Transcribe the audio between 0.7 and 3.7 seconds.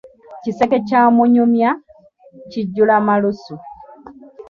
kya munyumya, kijjula malusu.